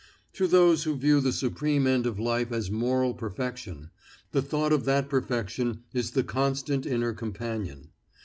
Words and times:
To 0.33 0.47
those 0.47 0.81
who 0.83 0.97
view 0.97 1.21
the 1.21 1.31
supreme 1.31 1.85
end 1.85 2.07
of 2.07 2.17
life 2.19 2.51
as 2.51 2.71
moral 2.71 3.13
perfection, 3.13 3.91
the 4.31 4.41
thought 4.41 4.73
of 4.73 4.85
that 4.85 5.09
perfection 5.09 5.83
is 5.93 6.09
the 6.09 6.23
constant 6.23 6.87
inner 6.87 7.13
companion. 7.13 7.89